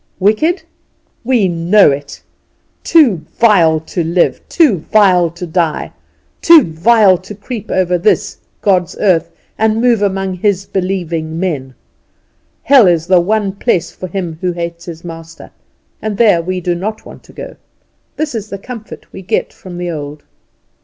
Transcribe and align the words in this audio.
Wicked? 0.19 0.63
We 1.23 1.47
know 1.47 1.91
it! 1.91 2.23
Too 2.83 3.17
vile 3.37 3.79
to 3.81 4.03
live, 4.03 4.41
too 4.49 4.79
vile 4.91 5.29
to 5.29 5.45
die, 5.45 5.91
too 6.41 6.63
vile 6.63 7.19
to 7.19 7.35
creep 7.35 7.69
over 7.69 7.99
this, 7.99 8.39
God's 8.63 8.97
earth, 8.99 9.29
and 9.59 9.79
move 9.79 10.01
among 10.01 10.33
His 10.37 10.65
believing 10.65 11.39
men. 11.39 11.75
Hell 12.63 12.87
is 12.87 13.05
the 13.05 13.21
one 13.21 13.51
place 13.51 13.91
for 13.91 14.07
him 14.07 14.39
who 14.41 14.53
hates 14.53 14.85
his 14.85 15.05
master, 15.05 15.51
and 16.01 16.17
there 16.17 16.41
we 16.41 16.61
do 16.61 16.73
not 16.73 17.05
want 17.05 17.21
to 17.25 17.33
go. 17.33 17.55
This 18.15 18.33
is 18.33 18.49
the 18.49 18.57
comfort 18.57 19.13
we 19.13 19.21
get 19.21 19.53
from 19.53 19.77
the 19.77 19.91
old. 19.91 20.23